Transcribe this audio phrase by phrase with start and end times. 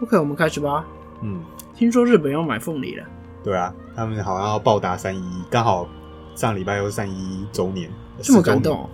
[0.00, 0.84] OK，我们开始吧。
[1.22, 1.42] 嗯，
[1.74, 3.04] 听说日本要买凤梨了，
[3.42, 5.88] 对啊，他们好像要报答三一一，刚好
[6.34, 7.88] 上礼拜又是三一一周年，
[8.20, 8.88] 这么感动、哦。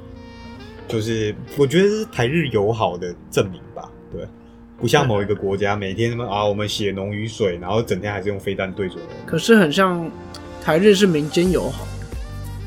[0.87, 3.89] 就是我觉得是台日友好的证明吧。
[4.13, 4.27] 对，
[4.77, 10.11] 不像某一个国家每天他妈啊，我们血浓于水，然后整天还是用飞弹对准可是很像
[10.63, 11.87] 台日是民间友好，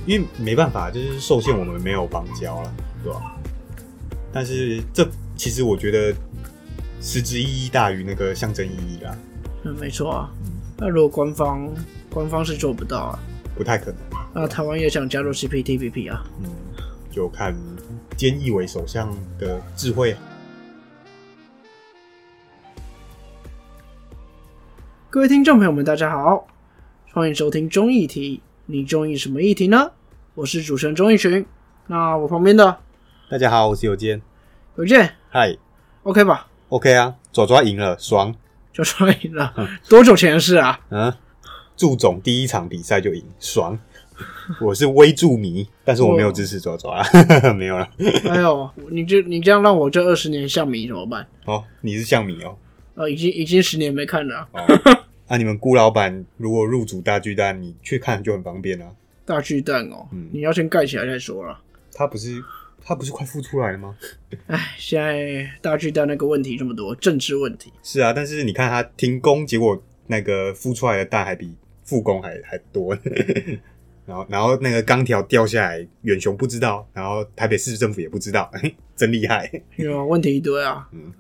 [0.06, 2.74] 因为没办法，就是受限我们没有邦交了，
[3.04, 3.22] 对吧？
[4.32, 6.16] 但是这其实我觉得
[7.06, 9.14] 实质意义大于那个象征意义啦，
[9.66, 10.32] 嗯，没错啊。
[10.78, 11.70] 那如果官方
[12.10, 13.20] 官方是做不到啊，
[13.58, 13.98] 不太可能。
[14.34, 16.24] 那台湾也想加入 CPTPP 啊。
[16.42, 16.50] 嗯，
[17.12, 17.54] 就看
[18.16, 20.16] 菅义伟首相的智慧。
[25.10, 26.48] 各位听众朋友们，大家好，
[27.12, 28.42] 欢迎收听中议题。
[28.66, 29.92] 你中意什么议题呢？
[30.36, 31.46] 我是主持人钟义群。
[31.88, 32.80] 那我旁边的
[33.30, 34.22] 大家好，我是有健。
[34.78, 35.58] 有健嗨
[36.04, 36.48] ，OK 吧？
[36.74, 38.34] ，OK 啊，爪爪赢了，爽。
[38.74, 39.54] 就说赢了，
[39.88, 40.80] 多久前的事啊？
[40.90, 41.14] 嗯，
[41.78, 43.80] 祝总第一场比赛就赢，爽。
[44.60, 47.06] 我是微助迷，但是我没有支持爪爪啊，
[47.54, 47.88] 没有了。
[48.28, 51.28] 哎呦，你这你这样让我这二十年像迷怎么办？
[51.46, 52.58] 哦，你是象迷哦。
[52.96, 58.88] 呃，已经已经十年没看了啊、哦，那、 你们顾老板如果入主大巨蛋，你去看就很方便啊。
[59.24, 61.60] 大巨蛋哦，嗯你要先盖起来再说了。
[61.94, 62.44] 他不是
[62.86, 63.96] 他不是快孵出来了吗？
[64.48, 72.98] 哎，现在大巨蛋那个问题这么多，政治问题，是啊，但是你看他停工，结果那个孵出来的蛋还比复工还还多。
[74.06, 78.52] 然后，然后那个钢条掉下来，远雄不知道，然后台北市政府也不知道，
[78.96, 79.50] 真厉害。
[79.78, 80.88] 因为问题一堆啊。
[80.92, 81.12] 嗯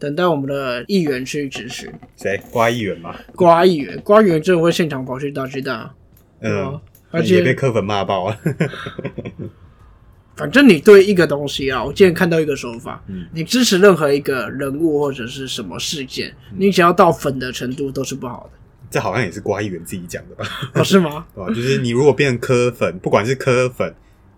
[0.00, 2.40] 等待我们的议员去指示，谁？
[2.52, 3.18] 瓜议员嘛？
[3.34, 5.92] 瓜议员，瓜议员真的会现场跑去大巨蛋啊。
[6.38, 6.80] 嗯啊，
[7.10, 8.38] 而也被且柯粉骂爆了。
[10.38, 20.46] 反正你对一个东西啊，我今天看到一个说法，嗯你支持任何一个人物或者是什么事件，你只要到粉的程度都是不好的，这好像也是瓜议员自己讲的吧？
[20.74, 21.26] 哦，是吗？
[21.34, 21.52] 对吧？
[21.52, 23.92] 就是你如果变成柯粉，不管是科粉、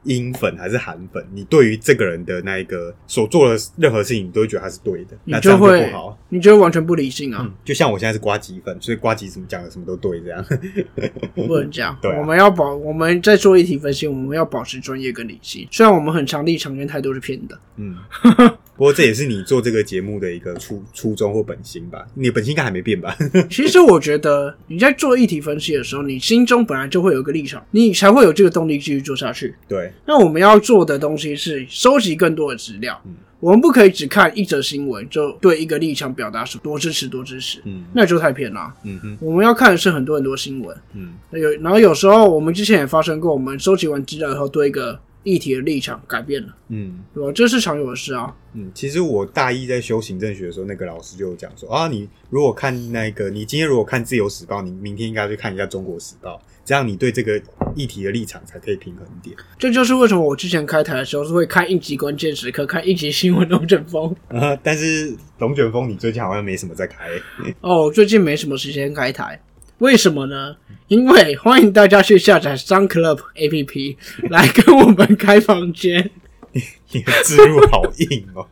[0.05, 6.19] 英粉还是韩粉，你对于这个人的那一个所做的任何事情，你都会觉得他是对的，你那这样就会不好。
[6.29, 7.41] 你就会完全不理性啊。
[7.43, 10.45] 嗯，就像我现在是瓜吉粉，所以瓜吉怎么讲的什么都对，这样。
[11.35, 11.97] 不能这样。
[12.01, 15.67] 对啊我们要保我们在做议题分析，我们要保持专业跟理性。
[15.71, 17.97] 虽然我们很强力场跟态度是偏的，嗯，
[18.81, 22.03] 不过这也是你做这个节目的一个初初衷或本心吧？
[22.15, 23.15] 你的本心应该还没变吧？
[23.51, 29.55] 其实我觉得你在做议题分析的时候，你心中本来就会有一个立场，你才会有这个动力继续做下去。
[29.69, 38.73] 对，那我们要做的东西是收集更多的资料，嗯我们不可以只看一则新闻就对一个立场表达是多支持多支持，嗯那就太偏了。
[38.85, 47.33] 嗯哼，我们要看的是很多很多新闻，嗯有然后有时候我们之前也发生过，我们收集完资料以后对一个议题的立场改变了，嗯对吧？
[47.33, 48.35] 这是常有的事啊。
[48.55, 48.71] 嗯。
[48.75, 57.41] 其实我大一在修行政学的时候，那个老师就有讲说啊，你如果看那个，你今天如果看《自由时报》，你明天应该去看一下《中国时报》，这样你对这个
[57.75, 59.37] 议题的立场才可以平衡一点。
[59.59, 64.15] 这就是为什么我之前开台的时候是会看一集关键时刻，看一集新闻龙卷风。
[64.29, 67.11] 啊，但是龙卷风你最近好像没什么在开、
[67.61, 69.41] 哦，最近没什么时间开台，
[69.81, 70.57] 为什么呢？
[70.89, 73.97] 因为欢迎大家去下载 Sun Club APP
[74.31, 76.11] 来跟我们开房间。
[76.93, 78.45] 你的字入好硬哦。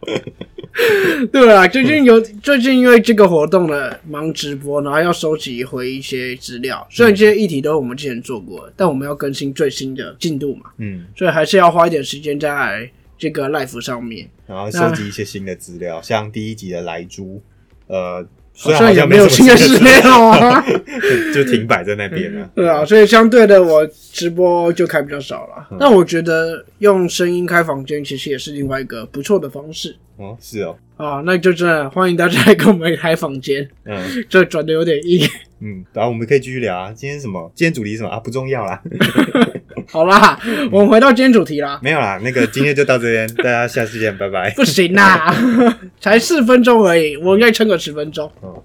[1.33, 6.87] 对啊，最近有最近因为这个活动呢忙直播，然后要收集回一些资料。
[6.89, 12.89] 虽然这些议题都是我们之前做过的，但我们要更新最新的进度嘛，嗯，所以还是要花一点时间在
[13.19, 14.31] 这个 life 上面。
[14.47, 17.43] 然后收集一些新的资料，像第一集的来猪，
[17.89, 18.29] 呃，好
[18.61, 20.65] 虽然好像没有新的什么资料啊。
[21.33, 22.51] 就停摆在那边了。
[22.57, 25.77] 对啊，所以相对的，我直播就开比较少了。
[25.79, 31.23] 但我觉得用声音开房间其实也是另外一个不错的方式哦，是哦，啊。
[31.25, 33.97] 那就这样欢迎大家来跟我们开房间，嗯
[34.29, 35.25] 这转的有点硬。
[35.61, 36.93] 嗯，然后我们可以继续聊啊。
[36.93, 37.51] 今天什么？
[37.55, 38.19] 今天主题是什么啊？
[38.19, 38.83] 不重要啦，
[39.91, 40.39] 好啦，
[40.71, 41.81] 我们回到今天主题啦。
[41.83, 42.19] 没有啦。
[42.23, 44.51] 那个今天就到这边，大家下次见，拜拜。
[44.55, 45.35] 不行啦，
[46.01, 48.31] 才四分钟而已，我应该撑个十分钟。
[48.41, 48.63] 哦，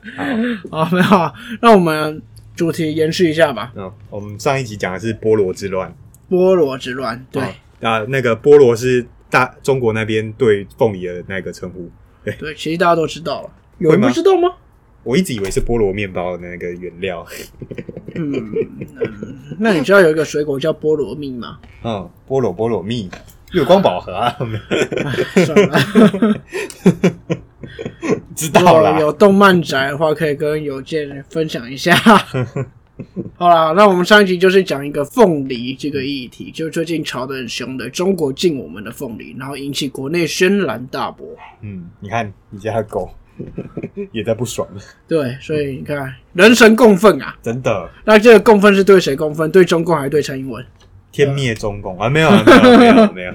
[0.70, 2.22] 好，好，没有啊，那我们
[2.56, 3.72] 主题延续一下吧。
[3.76, 5.96] 嗯，我们上一集讲的是波罗之乱，
[6.30, 7.48] 波罗之乱，对、哦
[7.82, 11.90] 啊，那个波罗是大中国那边对凤梨的那个称呼。
[12.24, 13.50] 对，对其实大家都知道了，
[13.80, 14.50] 有人不知道吗？
[15.04, 17.26] 我一直以为是菠萝面包的那个原料。
[18.16, 18.54] 嗯，嗯
[19.60, 21.60] 那你知道有一个水果叫菠萝蜜吗？
[21.84, 23.10] 嗯， 菠萝菠萝蜜，
[23.54, 24.36] 月光宝盒啊，
[25.46, 25.80] 算了。
[28.36, 29.00] 知道了。
[29.00, 31.96] 有动漫宅的话，可以跟邮件分享一下。
[33.36, 41.28] 好啦，那我们上一集就是讲一个凤梨这个议题，就最近炒得很凶的中国禁我们的凤梨，然后引起国内轩然大波。
[41.62, 43.10] 嗯，你看你家的狗
[44.12, 44.68] 也在不爽，
[45.08, 47.36] 对，所以你看，人神共愤啊。
[47.42, 49.50] 真的那这个共愤是对谁共愤？
[49.52, 50.64] 对中共还是对蔡英文？
[51.12, 52.10] 天灭中共啊！
[52.10, 53.34] 没有啊没有 没有没有，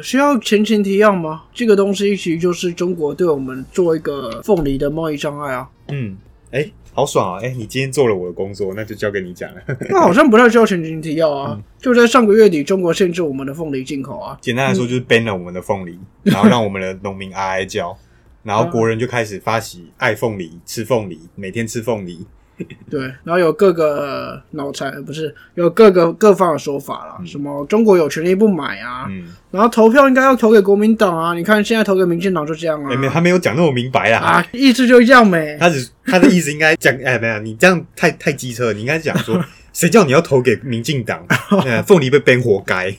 [0.00, 1.44] 需要前情提要吗？
[1.54, 5.66] 这个东西其实就是中国对我们做一个凤梨的贸易障碍啊。
[5.88, 6.14] 嗯，
[6.50, 7.40] 哎、好爽啊！
[7.42, 9.62] 哎、你今天做了我的工作，那就交给你讲了。
[9.88, 11.58] 那好像不太需要前情提要啊。
[11.78, 14.36] 就在上个月底，中国限制我们的凤梨进口啊。
[14.42, 17.96] 简单来说，就是 ban 了我们的凤梨，然后让我们的农民哀哀叫，
[18.44, 22.24] 然后国人就开始发起爱凤梨、吃凤梨，每天吃凤梨。
[22.88, 31.34] 对，然后有各个呃脑残，不是有各个各方的说法啦，什么中国有权利不买啊，嗯，然后投票应该要投给国民党啊。
[31.34, 32.92] 你看现在投给民进党就这样啊。
[32.92, 34.18] 哎、没有，他没有讲那么明白啦。
[34.20, 35.56] 啊，意思就是这样没。
[35.58, 41.26] 他只他的意思应该讲， 哎，没有，你这样太太机车了，你应该讲说，谁叫你要投给民进党？
[41.66, 42.94] 呃凤梨被 ban 活该。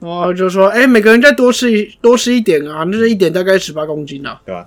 [0.00, 4.66] 然后就说，哎、每个人再多吃一多吃一点啊，那这一点大概十八公斤啊，对吧？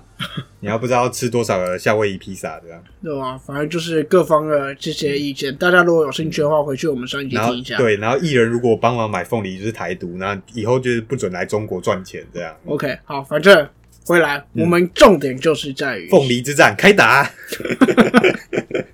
[0.60, 3.36] 你还不知道吃多少个夏威夷披萨，这样，对吧？
[3.36, 7.76] 反正就是各方的这些意见，大家如果有兴趣的话，回去我们上一集听一下。
[7.76, 12.56] 对，然后艺人如果帮忙买凤梨就是台独，那以后就是不准来中国赚钱，这样。
[12.66, 13.68] OK，好，反正
[14.06, 17.28] 回来，我们重点就是在于嗯凤梨之战开打。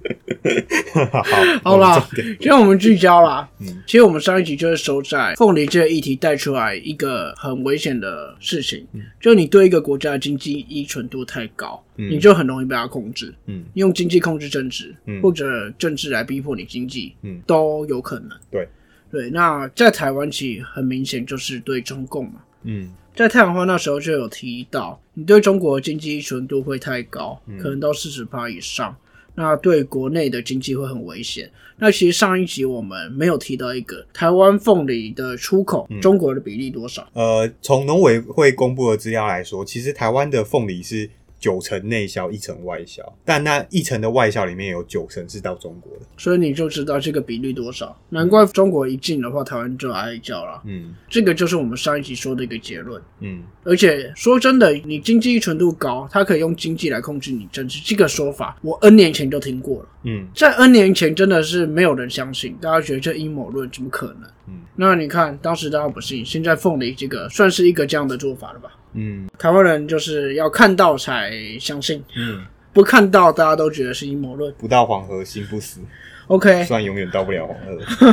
[1.63, 3.49] 好，好啦今天我们聚焦啦。
[3.61, 3.83] 嗯。
[3.87, 9.03] 其实我们上一集就是收在凤梨这个议题带出来一个很危险的事情，嗯。
[9.21, 12.11] 就你对一个国家的经济依存度太高，嗯。
[12.11, 13.35] 你就很容易被它控制。
[13.47, 13.65] 嗯。
[13.75, 15.21] 用经济控制政治，嗯。
[15.23, 17.41] 或者政治来逼迫你经济，嗯。
[17.47, 18.31] 都有可能。
[18.51, 18.69] 对。
[19.11, 22.91] 对，那在台湾其实很明显就是对中共嘛，嗯。
[23.13, 27.59] 在太阳花那时候就有提到，你对中国的经济依存度会太高，嗯。
[27.59, 28.97] 可能到四十趴以上，
[29.35, 31.51] 那对国内的经济会很危险。
[31.83, 37.09] 那其实上一集我们没有提到一个台湾凤梨的出口，嗯中国的比例多少？
[37.15, 41.09] 呃，从农委会公布的资料来说，其实台湾的凤梨是
[41.41, 46.05] 九成内销，一成外销，但那一成的外销里面有九成是到中国的。
[46.19, 47.99] 所以你就知道这个比例多少。
[48.11, 50.61] 难怪中国一进的话，台湾就挨叫了。
[50.67, 53.03] 嗯这个就是我们上一集说的一个结论。
[53.21, 59.89] 嗯而且说真的，你经济依存度高，它可以用经济来控制你政治，这个说法我 N 年前就听过了。
[60.05, 64.31] 嗯在 N 年前真的是没有人相信，大家觉得这阴谋论怎么可能？
[64.49, 68.73] 嗯那你看当时大家不信，现在凤梨这个算是一个这样的做法了吧？
[68.95, 74.53] 嗯台湾人就是要看到才相信，嗯，不看到大家都觉得是阴谋论。
[74.59, 75.81] 不到黄河心不死
[76.27, 77.57] ，OK，虽然永远到不了黄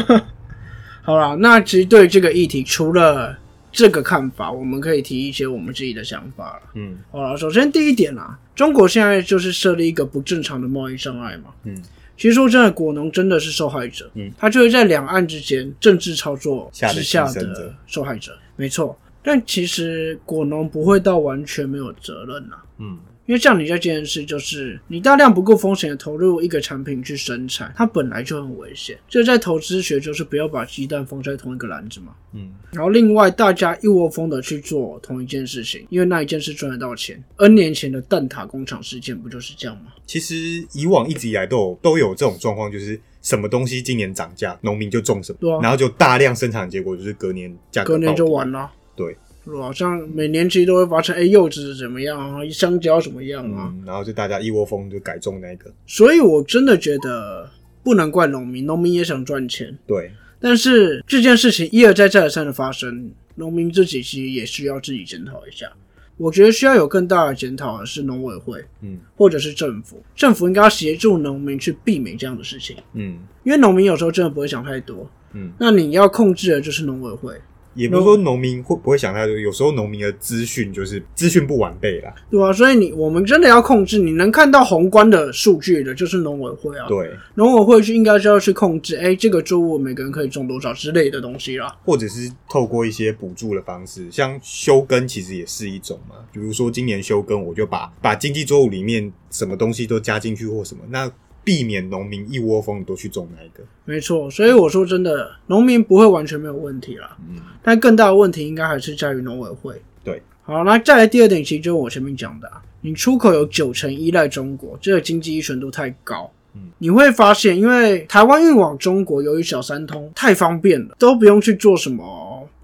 [0.06, 0.22] 河。
[1.02, 3.38] 好啦，那其实对这个议题，除了
[3.72, 6.62] 这个看法，我们可以提一些我们自己的想法了。
[6.76, 11.52] 嗯好了，首先第一点啦，中国现在就是设立一个不正常的贸易障碍嘛。
[11.64, 11.82] 嗯，
[12.18, 14.10] 其实说真的，果农真的是受害者。
[14.16, 18.98] 嗯，他就是在两岸之间政治操作之下的受害者，没错。
[19.28, 22.64] 但其实果农不会到完全没有责任啦。
[22.80, 28.98] 嗯因为像你在这件事，就是你大量不顾风险的投入一个产品去生产，它本来就很危险。
[29.10, 32.14] 这在投资学就是不要把鸡蛋放在同一个篮子嘛。
[32.32, 37.22] 嗯然后另外大家一窝蜂的去做同一件事情，因为那一件事赚得到钱。
[37.36, 39.92] N 年前的蛋挞工厂事件不就是这样吗？
[40.06, 48.72] 其实以往一直以来都有都有这种状况，就是什么东西今年涨价，农民就种什么，对啊然后就大量生产，结果就是隔年价格隔年就完了。
[48.98, 49.16] 对，
[49.46, 49.72] 是吧？
[49.72, 53.72] 像每年其实都会发生，哎，柚子怎么样啊，香蕉怎么样啊？
[53.74, 57.50] 嗯，然后就大家一窝蜂就改种那个，所以我真的觉得
[57.83, 65.71] 不能怪农民，农民也想赚钱，对，但是这件事情一而再再而三的发生，农民自己其实也需要自己检讨一下。
[66.18, 68.98] 我觉得需要有更大的检讨的是农委会嗯。
[69.16, 73.19] 或者是政府，政府应该要协助农民去避免这样的事情，嗯。
[73.44, 75.07] 因为农民有时候真的不会想太多。
[75.33, 77.40] 嗯，那你要控制的就是农委会，
[77.78, 86.88] 也不是说农民会不会想太多，有时候农民的资讯就是资讯不完备啦，对啊、所以你我们真的要控制，你能看到宏观的数据的，就是农委会啊。
[86.88, 91.74] 对，农委会是应该是要去控制，哎、这个作物每个人可以种多少之类的东西啦。
[91.86, 96.16] 或者是透过一些补助的方式，像休耕其实也是一种嘛。
[96.34, 101.10] 比如说今年休耕，我就把把经济作物里面什么东西都加进去或什么，那
[101.47, 103.63] 避免农民一窝蜂都去种那一个。
[103.85, 109.81] 没错，所以我说真的，农民不会完全没有问题啦，嗯但更大的问题应该还是在于农委会。
[110.04, 116.30] 对，好，那再来第二点，其实就是我前面讲的、啊，你出口有九成依赖中国，这个经济依存度太高。
[116.54, 122.04] 嗯，你会发现，因为台湾运往中国由于小三通太方便了，都不用去做什么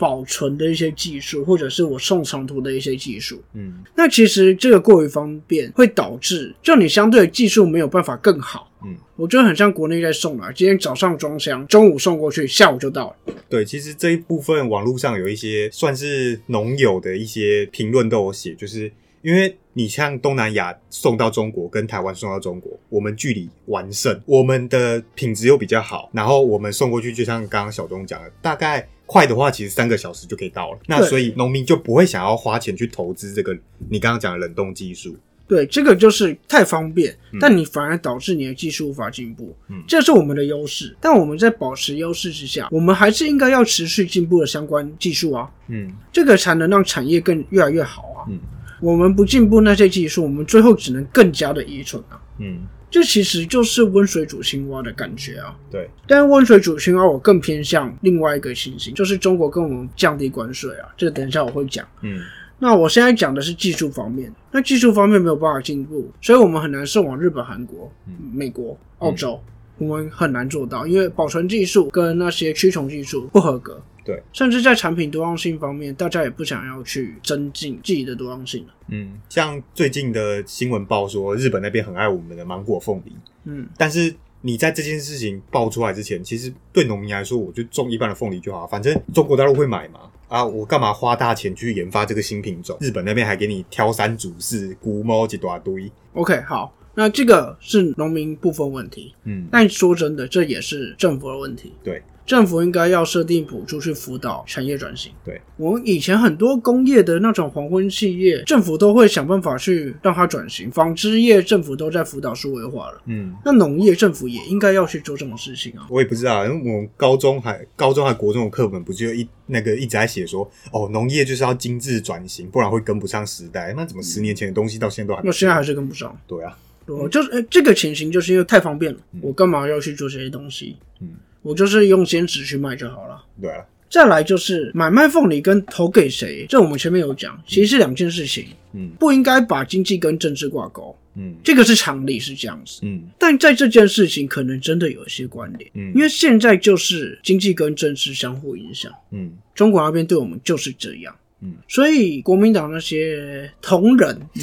[0.03, 3.41] 保存的一些技术，或者是我送长途的一些技术。
[3.53, 8.69] 嗯那其实这个过于方便，会导致就你相对的技术没有办法更好。
[8.83, 13.33] 嗯，我觉得很像国内在送啊，今天早上装箱，中午送过去，下午就到了。
[13.48, 18.91] 对，其实这一部分网络上有一些算是农友的一些评论都有写，就是
[19.22, 30.79] 因为你像东南亚送到中国，跟台湾送到中国，我们距离完胜，我们的品质又比较好，然后我们送过去，就像刚刚小东讲的，大概快的话，其实三个小时就可以到了。
[30.88, 33.55] 那所以农民就不会想要花钱去投资这个
[33.89, 35.15] 你刚刚讲的冷冻技术。
[35.48, 40.96] 对，这个就是太方便，嗯但你反而导致你的技术无法进步，嗯这是我们的优势。
[41.00, 48.25] 但我们在保持优势之下，我们还是应该要持续进步的相关技术啊，嗯这个才能让产业更越来越好啊。
[48.29, 48.39] 嗯
[48.82, 52.20] 我们不进步那些技术，我们最后只能更加的愚蠢啊。
[52.39, 52.60] 嗯，
[52.93, 55.57] 这其实就是温水煮青蛙的感觉啊。
[55.71, 60.89] 对，但是温水煮青蛙，我更偏向另外一个情形，就是中国跟我们降低关税啊。
[60.95, 61.83] 这个等一下我会讲。
[62.01, 62.21] 嗯
[62.59, 67.91] 那我现在讲的是技术方面，那技术方面没有办法进步，所以我们很难送往日本、韩国、
[68.31, 69.41] 美国、澳洲，
[69.79, 73.81] 我们很难做到，因为保存技术跟那些驱虫技术不合格。
[74.05, 78.74] 对，甚至在产品多样性方面，大家也不想要去增进自己的多样性了。
[78.89, 83.13] 嗯，像最近的新闻报说，日本那边很爱我们的芒果凤梨，
[83.45, 90.01] 嗯，但是你在这件事情爆出来之前，其实对农民来说，我就种一般的凤梨就好，反正中国大陆会买嘛。
[90.29, 92.75] 啊，我干嘛花大钱去研发这个新品种？
[92.81, 95.91] 日本那边还给你挑三组四，估摸一大堆。
[96.13, 101.74] OK，好，那这个是农民部分问题，嗯，但说真的，这也是政府的问题。
[101.83, 105.12] 对，政府应该要设定补助去辅导产业转型。
[105.25, 110.72] 对，我们以前很多工业的那种黄昏企业，政府都会想办法去让它转型。
[110.72, 115.86] 纺织业政府都在辅导数位化了，嗯，那农业政府也应该要去做这种事情啊。
[115.89, 123.74] 我也不知道，因为我们高中还高中还国中的课本不就一那个一直在写说，哦，农业就是要精致转型，不然会跟不上时代。
[123.75, 126.18] 那怎么十年前的东西到现在都还没那现在还是跟不上。
[126.25, 130.77] 对啊，我就是、呃这个情形，就是因为太方便了，我干嘛要去做这些东西？
[131.01, 131.10] 嗯，
[131.43, 133.23] 我就是用兼职去卖就好了。
[133.39, 133.51] 对。
[133.51, 138.89] 啊，再来就是买卖凤梨跟投给谁，这我们前面有讲，其实是两件事情，嗯。
[139.00, 141.35] 不应该把经济跟政治挂钩，嗯。
[141.43, 142.79] 这个是常理是这样子。
[142.81, 143.03] 嗯。
[143.19, 145.91] 但在这件事情可能真的有一些关联，嗯。
[145.93, 149.31] 因为现在就是经济跟政治相互影响，嗯。
[149.53, 154.19] 中国那边对我们就是这样，嗯，所以国民党那些同仁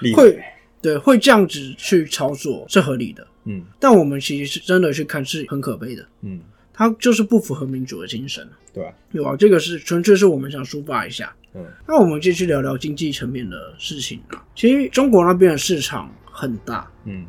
[0.00, 0.38] 嗯会
[0.80, 3.62] 对会这样子去操作是合理的，嗯。
[3.80, 6.40] 但我们其实是真的去看是很可悲的，嗯，
[6.72, 8.48] 它就是不符合民主的精神。
[8.72, 9.36] 对啊，对吧？
[9.36, 11.34] 这个是纯粹是我们想抒发一下。
[11.54, 11.64] 嗯。
[11.86, 14.20] 那我们继续聊聊经济层面的事情。
[14.28, 14.44] 啊。
[14.54, 17.24] 其实中国那边的市场很大，嗯。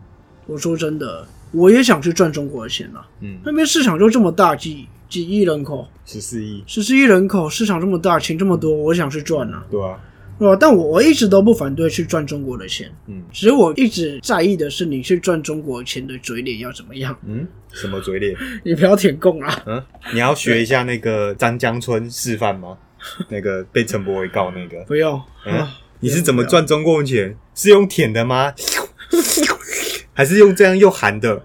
[0.46, 3.08] 我说真的，我也想去赚中国的钱啊。
[3.22, 10.00] 嗯，那边市场就这么大，几几亿人口，十四亿，十四亿人口，市场这么大，钱这么多，我想去赚啊，对啊，
[10.40, 10.58] 对吧？
[10.60, 18.36] 但我我一直都不反对去赚中国的钱，嗯其实我一直在意的是你去赚中国钱的嘴脸要怎么样，嗯，什么嘴脸？
[18.64, 19.64] 你不要舔共啊。
[19.68, 22.78] 嗯，你要学一下那个张江村示范吗？
[23.30, 25.78] 那个被陈柏伟告那个，不用嗯啊！
[26.02, 27.36] 你是怎么赚中国钱？
[27.54, 28.54] 是用舔的吗？
[30.20, 31.42] 还是用这样又含的？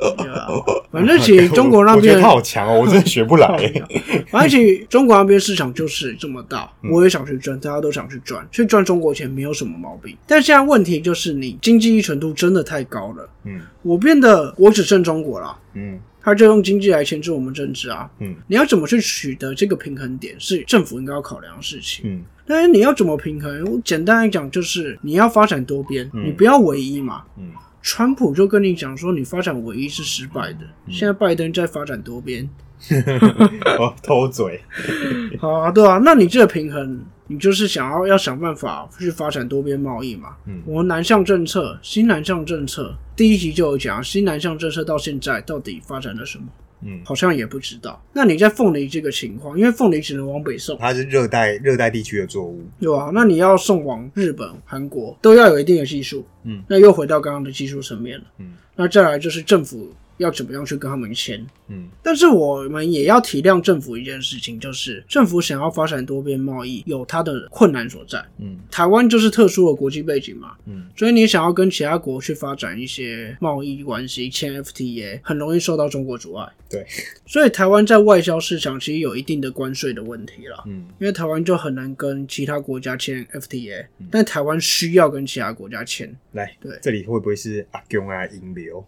[0.90, 3.46] 反正其实中国那我我觉得边他好强哦，我真的学不来。
[4.32, 10.16] 而且中国那边市场就是这么大，嗯我也想去赚，大家都想去赚，去赚中国钱没有什么毛病。
[10.26, 18.10] 但现在问题就是你经济依存度真的太高了，嗯我变得我只剩中国了，嗯他就用经济来牵制我们政治啊。
[18.20, 22.02] 嗯你要怎么去取得这个平衡点，是政府应该要考量的事情。
[22.08, 23.64] 嗯但是你要怎么平衡？
[23.72, 27.22] 我简单来讲，就是你要发展多边，嗯你不要唯一嘛。
[27.36, 27.50] 嗯
[27.88, 30.58] 川普就跟你讲说，你发展唯一是失败的。
[30.86, 32.48] 嗯现在拜登在发展多边，
[33.78, 34.60] 哦，偷嘴。
[35.38, 40.30] 好啊，对啊，那你这个平衡，你就是想要要想办法去发展多边贸易嘛。
[40.46, 46.46] 嗯我们南向政策，新南向政策，第一集就有讲，新南向政策到现在到底发展了什么？
[46.82, 48.02] 嗯，好像也不知道。
[48.12, 52.62] 那你在凤梨这个情况，因为凤梨只能往北送，它是热带热带地区的作物。
[52.80, 53.10] 对吧？
[53.14, 56.24] 那你要送往日本、韩国，都要有一定的技术。
[56.44, 58.24] 嗯，那又回到刚刚的技术层面了。
[58.38, 61.44] 嗯，那再来就是政府要怎么样去跟他们签。
[61.68, 68.24] 嗯但是我们也要体谅政府一件事情，就是政府想要发展多边贸易，有它的困难所在。
[68.38, 76.46] 嗯台湾就是特殊的国际背景嘛，嗯所以你想要跟其他国去发展一些贸易关系，签 FTA，很容易受到中国阻碍。
[76.68, 76.84] 对，
[77.26, 80.64] 所以台湾在外销市场其实有一定的关税的问题了。
[80.66, 86.14] 嗯因为台湾就很难跟其他国家签 FTA，、但台湾需要跟其他国家签。
[86.32, 88.84] 来，对这里会不会是阿公啊引流？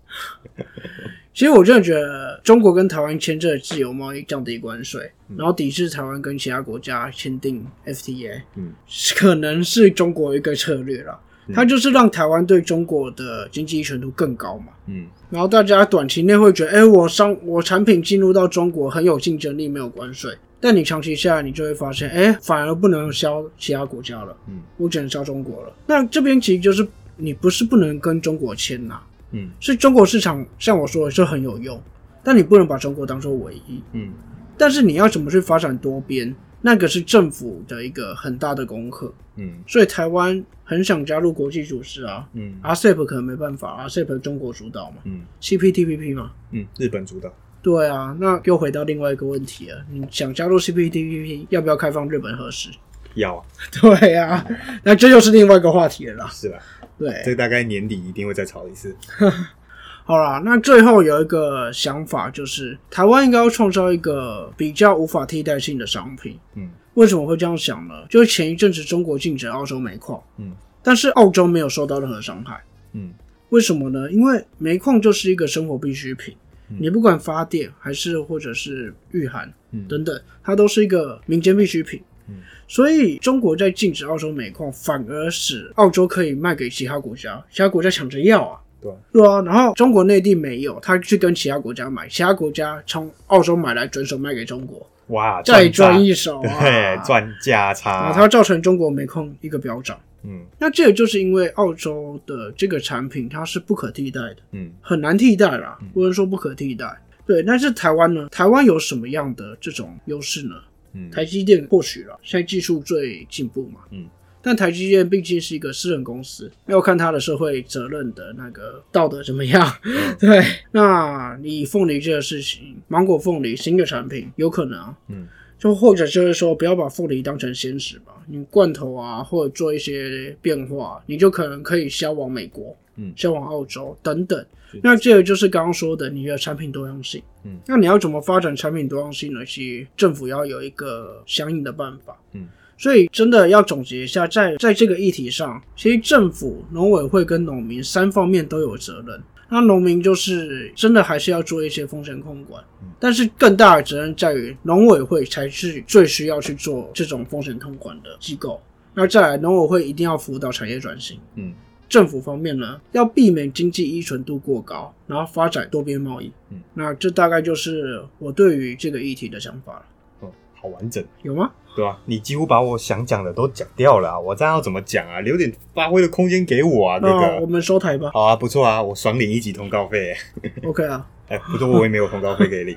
[1.38, 8.72] 其实我真的觉得中国跟台湾签这个自由贸易降低关税，然后抵制台湾跟其他国家签订 FTA，嗯。
[9.14, 11.16] 可能是中国一个策略啦。
[11.54, 15.06] 它就是让台湾对中国的经济依存度更高嘛，嗯。
[15.30, 24.60] 然后大家短期内会觉得，哎、我商我产品进入到中国很有竞争力，没有关税，但你长期下来，你就会发现，哎，反而不能销其他国家了，嗯。
[24.76, 25.72] 我只能销中国了。
[25.86, 26.84] 那这边其实就是
[27.16, 29.00] 你不是不能跟中国签呐、
[29.32, 31.80] 嗯是中国市场，像我说的是很有用，
[32.22, 33.82] 但你不能把中国当做唯一。
[33.92, 34.12] 嗯
[34.56, 39.12] 但是你要怎么去发展多边，那个是政府的一个很大的功课。
[39.36, 46.32] 嗯所以台湾很想加入国际组织啊嗯，RCEP 可能没办法，RCEP 中国主导嘛嗯，CPTPP 嘛。
[46.50, 47.32] 嗯，日本主导。
[47.62, 52.70] 对啊，那又回到另外一个问题了，你想加入 CPTPP，要不要开放日本核实？
[53.14, 53.44] 要啊，
[53.80, 54.44] 对啊，
[54.84, 56.28] 那这又是另外一个话题了啦。
[56.32, 56.58] 是吧？
[56.98, 58.94] 对，这大概年底一定会再炒一次。
[60.04, 66.38] 好啦，那最后有一个想法，就是台湾应该要创造一个比较无法替代性的商品。
[66.54, 67.94] 嗯为什么会这样想呢？
[68.08, 70.52] 就是前一阵子中国禁止澳洲煤矿，嗯
[70.82, 72.60] 但是澳洲没有受到任何伤害。
[72.94, 73.12] 嗯
[73.50, 74.10] 为什么呢？
[74.10, 76.34] 因为煤矿就是一个生活必需品，
[76.70, 82.02] 嗯你不管发电还是或者是御寒嗯等等，它都是一个民间必需品。
[82.28, 88.60] 嗯所以中国在禁止澳洲煤矿，反而使澳洲可以卖给其他国家，其他国家抢着要啊。
[88.80, 96.54] 对啊对啊，然后中国内地没有，他去跟其他国家买，其他国家从澳洲买来转手卖给中国，哇，再赚赚一手啊！
[96.60, 98.08] 对，赚价然差。
[98.08, 99.98] 后它会造成中国煤矿一个飙涨。
[100.24, 106.86] 嗯那这个就是因为澳洲的这个产品它是不可替代的，嗯很难替代啦，不能说不可替代。
[107.26, 108.28] 对，但是台湾呢？
[108.30, 110.54] 台湾有什么样的这种优势呢？
[110.98, 111.10] 嗯。
[111.10, 114.06] 台积电或许了，现在技术最进步嘛，嗯，
[114.42, 119.72] 但台积电毕竟是一个私人公司，要看它的社会责任的那个道德怎么样。
[120.18, 125.28] 对，那你凤梨这个事情，芒果凤梨新的产品有可能啊，嗯。
[125.58, 133.12] 就或者就是说，不要把凤梨当成鲜食吧，你罐头啊，或者做一些变化，你就可能可以销往美国，嗯。
[133.16, 134.38] 销往澳洲等等。
[134.38, 134.46] 是。
[134.82, 137.22] 那这个就是刚刚说的你的产品多样性。
[137.44, 139.44] 嗯，那你要怎么发展产品多样性呢？
[139.44, 142.16] 其实政府要有一个相应的办法。
[142.32, 142.46] 嗯，
[142.76, 149.20] 所以真的要总结一下，在在这个议题上，其实政府、农委会跟农民三方面都有责任。
[149.50, 152.62] 那农民就是真的还是要做一些风险控管，
[153.00, 158.60] 但是更大的责任在于农委会才是最需要去做这种风险控管的机构。
[158.92, 161.18] 那再来，农委会一定要辅导产业转型。
[161.36, 161.54] 嗯
[161.88, 166.30] 政府方面呢，要避免经济依存度过高，然后发展多边贸易。
[166.50, 169.84] 嗯，那这大概就是我对于这个议题的想法了。
[170.22, 171.50] 嗯，好完整，有吗？
[171.76, 175.20] 对吧、你几乎把我想讲的都讲掉了啊、我这样要怎么讲啊？
[175.20, 177.12] 留点发挥的空间给我啊，这个。
[177.12, 178.10] 那我们收台吧。
[178.12, 180.12] 好啊，不错啊，我爽领一级通告费。
[180.66, 182.76] OK 啊，哎，不过我也没有通告费可以领。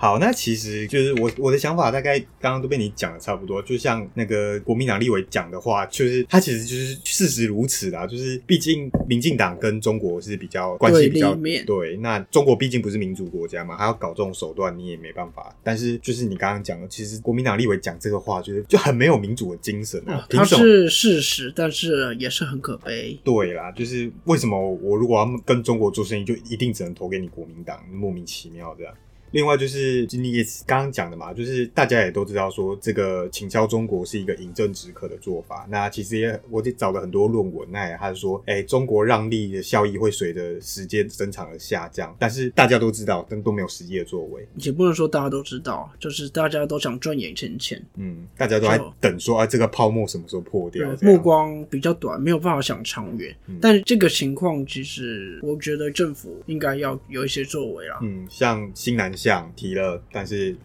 [0.00, 3.60] 好，那其实就是我我的想法，大概刚刚都被你讲的差不多。
[3.60, 8.06] 就像那个国民党立委讲的话，就是他其实就是事实如此啦。
[8.06, 11.34] 就是毕竟民进党跟中国是比较关系比较
[11.66, 15.52] 对那中国毕竟不是民主国家嘛，他要搞这种手段，你也没办法。
[15.64, 20.24] 但是就是你刚刚讲的，其实国民党立委讲这个话，就是就很没有民主的精神啊。
[20.30, 20.62] 凭它什么？
[20.62, 23.18] 是事实，但是也是很可悲。
[23.24, 28.94] 对啦，就是为什么我如果要跟中国做生意，就一定只能投给你国民党，莫名其妙这样。
[29.30, 35.66] 另外就是你也刚刚讲的嘛，就是大家也都知道说这个请销中国是一个饮鸩止渴的做法。
[35.68, 44.46] 那其实也我也找了很多论文，那也他说，哎、中国让利的效益会随着时间增长而下降，但是大家都知道，但都没有实际的作为。
[44.56, 50.88] 也不能说大家都知道，就是大家都想赚眼前钱，嗯，大家都在等说啊，这个泡沫什么时候破掉？
[51.02, 53.34] 目光比较短，没有办法想长远。
[53.46, 57.98] 嗯但是这个情况，其实我觉得政府应该要有一些作为啦。
[58.02, 60.56] 嗯，像新南向提了，但是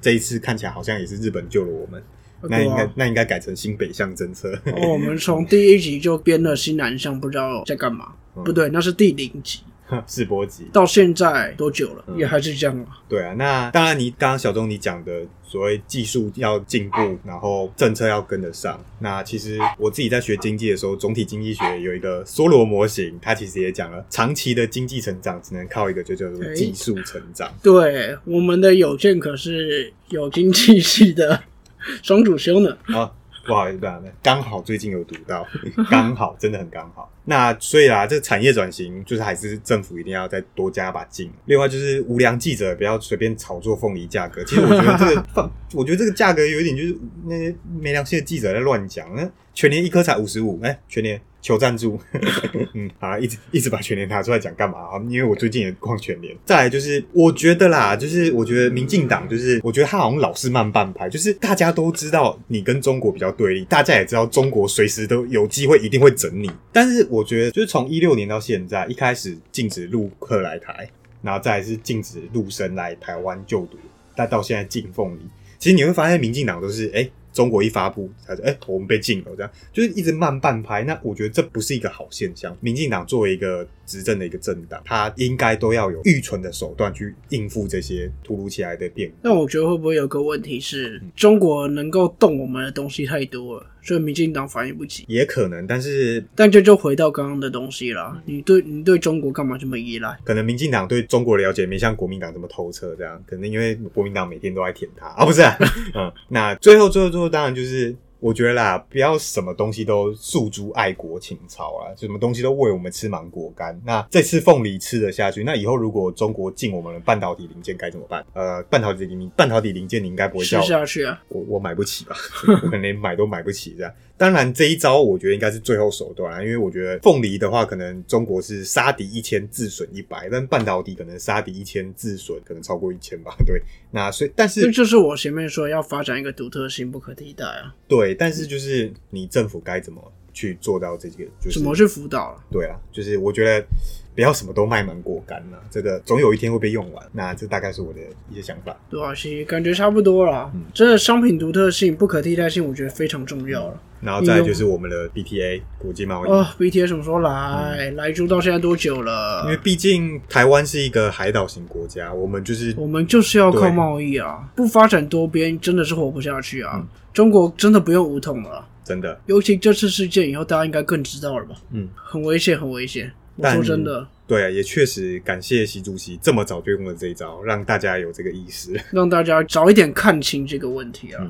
[0.00, 2.02] 这一次看起来好像也是日本救了我们。
[2.46, 4.52] 那应该那应该改成新北向政策。
[4.66, 8.12] 哦，我们从第一集就编了新南向，不知道在干嘛。
[8.36, 9.60] 嗯不对，那是第零集，
[10.06, 10.64] 世博级。
[10.72, 12.04] 到现在多久了？
[12.08, 12.98] 嗯也还是这样啊。
[13.08, 18.82] 对啊，那当然，你刚刚小钟你讲的所谓技术要进步，然后政策要跟得上。
[19.00, 27.52] 那其实我自己在学经济的时候，总体经济学有一个梭罗模型，它其实也讲了，长期的经济成长只能靠一个就叫做哎技术成长。
[27.62, 31.42] 对，我们的有健可是有经济系的
[32.02, 32.76] 双主修呢。
[32.86, 33.12] 啊，
[33.46, 35.46] 不好意思，不好意思，刚好最近有读到，
[35.90, 37.10] 刚好真的很刚好。
[37.26, 41.30] 那所以啊，这产业转型就是还是政府一定要再多加把劲。
[41.46, 44.44] 另外就是无良记者不要随便炒作凤梨价格。
[44.44, 49.06] 其实我觉得这个 放，我觉得这个价格有一点就是那些没良心的记者在乱讲。
[49.16, 52.00] 那全年一颗才五十五，哎，全年求赞助。
[52.72, 54.96] 嗯，好，一直一直把全年拿出来讲干嘛啊？
[55.10, 56.34] 因为我最近也逛全年。
[56.46, 66.50] 再来就是，我觉得啦，就是我觉得民进党就是，我觉得他好像老是慢半拍，就是大家都知道你跟中国比较对立，大家也知道中国随时都有机会一定会整你。
[66.72, 70.88] 但是我觉得，就是从一六年到现在，一开始禁止陆客来台，
[71.20, 73.76] 然后再是禁止陆生来台湾就读，
[74.16, 75.20] 但到现在禁凤梨。
[75.58, 77.06] 其实你会发现，民进党都是哎。
[77.34, 80.82] 中国一发布，他说：“哎，我们被禁了。”这样就是一直慢半拍。
[80.84, 82.56] 那我觉得这不是一个好现象。
[82.60, 89.12] 民进党作为一个执政的一个政党，他应该都要有预存的手段去应付这些突如其来的变。
[89.22, 93.66] 那我觉得会不会有个问题是，中国能够动我们的东西太多了？
[93.82, 98.18] 所以民进党反应不及，也可能，但是但这就回到刚刚的东西了。
[98.24, 100.18] 你对你对中国干嘛这么依赖？
[100.24, 105.42] 可能民进党对中国了解没像国民党这么透彻，这样可能因为国民党每天都在舔他啊，不是？
[105.94, 107.94] 嗯，那最后最后最后当然就是。
[108.24, 113.78] 我觉得啦，不要什么东西都诉诸爱国情操啊，什么东西都喂我们吃芒果干。
[113.84, 118.24] 那这次凤梨吃得下去，那以后如果中国进我们的半导体零件该怎么办？
[118.32, 121.22] 呃，半导体零半导体零件你应该不会吃下去啊？
[121.28, 122.16] 我我买不起吧？
[122.48, 123.92] 我可能连买都买不起这样。
[124.16, 133.34] 当然，这一招我觉得应该是最后手段，因为我觉得凤梨的话，可能中国是杀敌一千自损一百，但半导体可能杀敌一千自损可能超过一千吧。
[133.44, 133.60] 对，
[133.90, 137.74] 那所以但是这就是我前面说要发展一个独特性不可替代啊。
[137.88, 141.24] 对，但是就是你政府该怎么去做到这个？
[141.40, 142.40] 就是什么是辅导？
[142.50, 143.66] 对啊，就是我觉得。
[144.14, 147.04] 不要什么都卖芒果干了，这个总有一天会被用完。
[147.12, 148.00] 那这大概是我的
[148.30, 148.76] 一些想法。
[148.88, 150.50] 对啊，其实感觉差不多了。
[150.54, 153.80] 嗯，真的商品独特性、不可替代性，我觉得非常重要了。
[154.00, 156.30] 然后再就是我们的 BTA 国际贸易。
[156.30, 157.90] 哦，BTA 什么时候来？
[157.92, 159.42] 来住到现在多久了？
[159.46, 166.86] 因为毕竟台湾是一个海岛型国家，我们就是我们就是要靠贸易啊，不发展多边真的是活不下去啊。
[167.14, 169.18] 中国真的不用武统了，真的。
[169.26, 171.56] 尤其这次事件以后，大家应该更知道了吧？
[171.72, 173.10] 嗯，很危险，很危险。
[173.36, 181.28] 我说真的，对啊，也确实感谢习主席这么早就用了这一招，让大家有这个意识， 让大家早一点看清这个问题啊。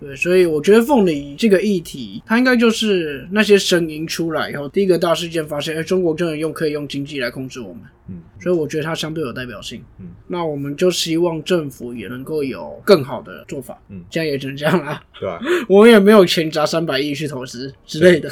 [0.00, 7.82] 对，所以我觉得凤梨这个议题，它应该就是那些声音出来以后，第一个大事件发现，哎，中国真的用可以用经济来控制我们。
[8.08, 9.82] 嗯，所以我觉得它相对有代表性。
[10.00, 13.78] 嗯，那我们就希望政府也能够有更好的做法。
[13.88, 15.02] 嗯，这样也只能这样啦。
[15.20, 15.40] 对吧？
[15.68, 18.28] 我们也没有钱砸三百亿去投资之类的。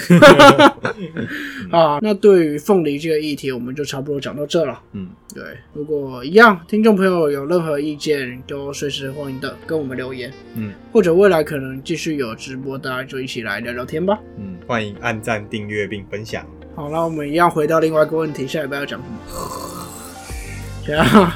[1.71, 4.83] 啊，那对于凤梨这个议题，我们就差不多讲到这了。
[4.93, 5.43] 嗯，对。
[5.73, 10.33] 如果一样，听众朋友有任何意见，都随时欢迎的跟我们留言。
[10.57, 14.19] 嗯，或者未来可能继续有直播，大家就一起来聊聊天吧。
[14.37, 16.45] 嗯，欢迎按赞、订阅并分享。
[16.81, 19.19] 好，那我们一样回到另外一个问题，下一步要讲什么？
[20.83, 21.33] 这样，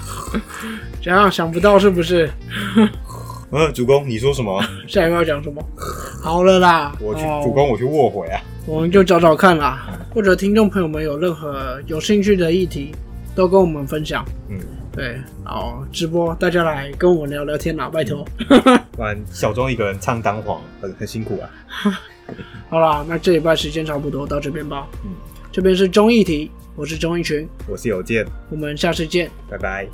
[1.02, 2.30] 这样想不到是不是？
[3.50, 4.59] 呃，主公，你说什么？
[4.88, 5.62] 下一步要讲什么？
[6.22, 8.40] 好了啦，我去，主公，我去卧回啊。
[8.64, 12.94] 我们就找找看啦，或者听众朋友们有任何有兴趣的议题，
[13.35, 14.24] 都跟我们分享。
[14.48, 14.59] 嗯，
[14.92, 18.26] 对，好，直播大家来跟我聊聊天啦，拜托。
[18.96, 22.00] 不然小钟一个人唱单簧，很很辛苦啊。
[22.70, 24.87] 好啦，那这礼拜时间差不多到这边吧。
[25.04, 25.11] 嗯，
[25.54, 29.88] 这边是综艺题，我是综艺群，我是有健，我们下次见，拜拜。